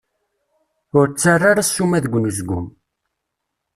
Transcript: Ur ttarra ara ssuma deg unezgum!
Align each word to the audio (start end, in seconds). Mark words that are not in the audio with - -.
Ur 0.97 1.05
ttarra 1.07 1.47
ara 1.51 1.67
ssuma 1.67 1.97
deg 2.03 2.13
unezgum! 2.17 2.65